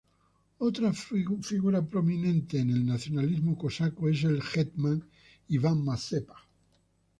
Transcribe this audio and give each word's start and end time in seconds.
Otra 0.57 0.93
figura 0.93 1.85
prominente 1.85 2.57
en 2.57 2.71
el 2.71 2.83
nacionalismo 2.83 3.55
cosaco 3.55 4.09
es 4.09 4.23
el 4.23 4.41
hetman 4.41 5.07
Iván 5.49 5.85
Mazepa. 5.85 6.43